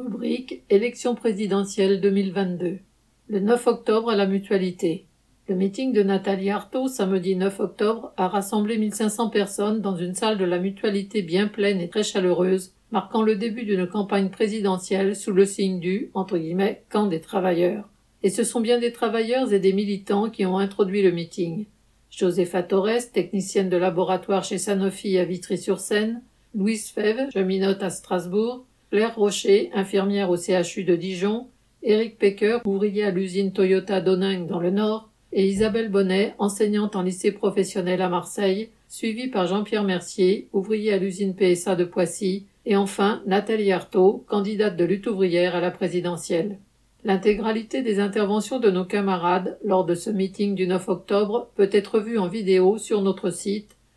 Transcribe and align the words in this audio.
Rubrique 0.00 0.62
Élection 0.70 1.14
présidentielle 1.14 2.00
2022. 2.00 2.78
Le 3.28 3.40
9 3.40 3.66
octobre 3.66 4.08
à 4.08 4.16
la 4.16 4.24
mutualité. 4.26 5.04
Le 5.46 5.54
meeting 5.56 5.92
de 5.92 6.02
Nathalie 6.02 6.48
Arthaud, 6.48 6.88
samedi 6.88 7.36
9 7.36 7.60
octobre, 7.60 8.12
a 8.16 8.26
rassemblé 8.28 8.78
1500 8.78 9.28
personnes 9.28 9.82
dans 9.82 9.96
une 9.96 10.14
salle 10.14 10.38
de 10.38 10.46
la 10.46 10.58
mutualité 10.58 11.20
bien 11.20 11.48
pleine 11.48 11.82
et 11.82 11.90
très 11.90 12.02
chaleureuse, 12.02 12.72
marquant 12.92 13.20
le 13.20 13.36
début 13.36 13.64
d'une 13.64 13.86
campagne 13.86 14.30
présidentielle 14.30 15.14
sous 15.14 15.32
le 15.34 15.44
signe 15.44 15.80
du, 15.80 16.10
entre 16.14 16.38
guillemets, 16.38 16.82
camp 16.88 17.06
des 17.06 17.20
travailleurs. 17.20 17.86
Et 18.22 18.30
ce 18.30 18.42
sont 18.42 18.60
bien 18.62 18.78
des 18.78 18.92
travailleurs 18.92 19.52
et 19.52 19.60
des 19.60 19.74
militants 19.74 20.30
qui 20.30 20.46
ont 20.46 20.56
introduit 20.56 21.02
le 21.02 21.10
meeting. 21.12 21.66
Josefa 22.10 22.62
Torres, 22.62 23.10
technicienne 23.12 23.68
de 23.68 23.76
laboratoire 23.76 24.44
chez 24.44 24.56
Sanofi 24.56 25.18
à 25.18 25.26
Vitry-sur-Seine, 25.26 26.22
Louise 26.54 26.88
Fèvre, 26.88 27.30
cheminote 27.34 27.82
à 27.82 27.90
Strasbourg, 27.90 28.64
Claire 28.90 29.14
Rocher, 29.14 29.70
infirmière 29.72 30.30
au 30.30 30.36
CHU 30.36 30.82
de 30.82 30.96
Dijon, 30.96 31.46
Éric 31.84 32.18
Pecker, 32.18 32.58
ouvrier 32.64 33.04
à 33.04 33.12
l'usine 33.12 33.52
Toyota 33.52 34.00
d'Oningue 34.00 34.48
dans 34.48 34.58
le 34.58 34.70
Nord, 34.70 35.10
et 35.32 35.46
Isabelle 35.46 35.90
Bonnet, 35.92 36.34
enseignante 36.38 36.96
en 36.96 37.02
lycée 37.02 37.30
professionnel 37.30 38.02
à 38.02 38.08
Marseille, 38.08 38.70
suivie 38.88 39.28
par 39.28 39.46
Jean-Pierre 39.46 39.84
Mercier, 39.84 40.48
ouvrier 40.52 40.92
à 40.92 40.96
l'usine 40.96 41.36
PSA 41.36 41.76
de 41.76 41.84
Poissy, 41.84 42.46
et 42.66 42.74
enfin 42.74 43.22
Nathalie 43.26 43.70
Artaud, 43.70 44.24
candidate 44.28 44.76
de 44.76 44.84
lutte 44.84 45.06
ouvrière 45.06 45.54
à 45.54 45.60
la 45.60 45.70
présidentielle. 45.70 46.58
L'intégralité 47.04 47.82
des 47.82 48.00
interventions 48.00 48.58
de 48.58 48.72
nos 48.72 48.84
camarades 48.84 49.56
lors 49.64 49.86
de 49.86 49.94
ce 49.94 50.10
meeting 50.10 50.56
du 50.56 50.66
9 50.66 50.88
octobre 50.88 51.48
peut 51.54 51.70
être 51.72 52.00
vue 52.00 52.18
en 52.18 52.26
vidéo 52.26 52.76
sur 52.76 53.02
notre 53.02 53.30
site 53.30 53.76